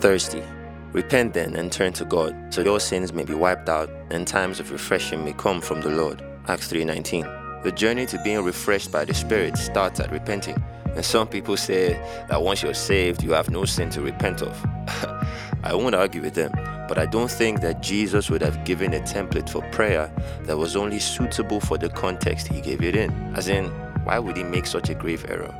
[0.00, 0.44] Thirsty.
[0.92, 4.60] Repent then and turn to God, so your sins may be wiped out and times
[4.60, 6.22] of refreshing may come from the Lord.
[6.46, 7.26] Acts 3:19.
[7.64, 10.62] The journey to being refreshed by the Spirit starts at repenting.
[10.94, 11.94] And some people say
[12.28, 14.56] that once you're saved, you have no sin to repent of.
[15.64, 16.52] I won't argue with them,
[16.86, 20.10] but I don't think that Jesus would have given a template for prayer
[20.44, 23.10] that was only suitable for the context he gave it in.
[23.34, 23.66] As in,
[24.04, 25.52] why would he make such a grave error?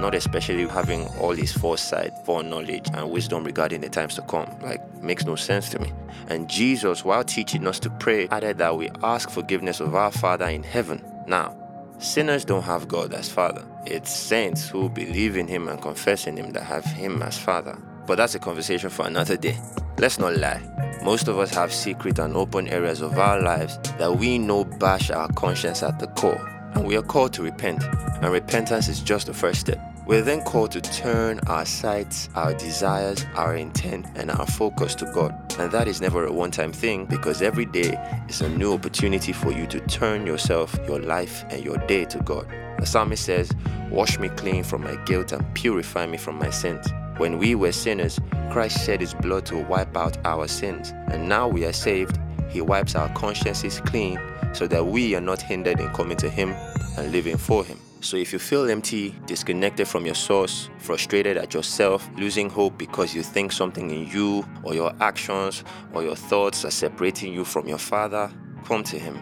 [0.00, 4.48] Not especially having all his foresight, foreknowledge, and wisdom regarding the times to come.
[4.60, 5.92] Like, makes no sense to me.
[6.28, 10.46] And Jesus, while teaching us to pray, added that we ask forgiveness of our Father
[10.46, 11.04] in heaven.
[11.26, 11.56] Now,
[11.98, 13.64] sinners don't have God as Father.
[13.86, 17.78] It's saints who believe in Him and confess in Him that have Him as Father.
[18.06, 19.58] But that's a conversation for another day.
[19.98, 20.60] Let's not lie.
[21.02, 25.10] Most of us have secret and open areas of our lives that we know bash
[25.10, 26.40] our conscience at the core,
[26.74, 27.82] and we are called to repent.
[27.84, 29.80] And repentance is just the first step.
[30.06, 35.06] We're then called to turn our sights, our desires, our intent, and our focus to
[35.14, 35.34] God.
[35.58, 39.32] And that is never a one time thing because every day is a new opportunity
[39.32, 42.46] for you to turn yourself, your life, and your day to God.
[42.78, 43.50] The psalmist says,
[43.90, 46.86] Wash me clean from my guilt and purify me from my sins.
[47.16, 48.18] When we were sinners,
[48.50, 50.92] Christ shed his blood to wipe out our sins.
[51.08, 52.18] And now we are saved,
[52.54, 54.16] he wipes our consciences clean
[54.52, 56.54] so that we are not hindered in coming to him
[56.96, 57.80] and living for him.
[58.00, 63.12] So if you feel empty, disconnected from your source, frustrated at yourself, losing hope because
[63.12, 67.66] you think something in you or your actions or your thoughts are separating you from
[67.66, 68.30] your Father,
[68.64, 69.20] come to him.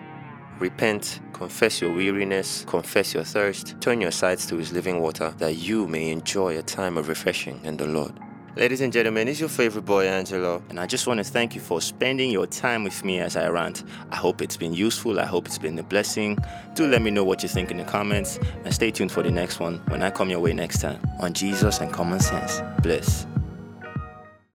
[0.59, 5.55] Repent, confess your weariness, confess your thirst, turn your sides to his living water that
[5.57, 8.13] you may enjoy a time of refreshing in the Lord.
[8.55, 11.61] Ladies and gentlemen, it's your favorite boy Angelo, and I just want to thank you
[11.63, 13.83] for spending your time with me as I rant.
[14.11, 16.37] I hope it's been useful, I hope it's been a blessing.
[16.75, 19.31] Do let me know what you think in the comments, and stay tuned for the
[19.31, 22.61] next one when I come your way next time on Jesus and Common Sense.
[22.83, 23.27] Bless.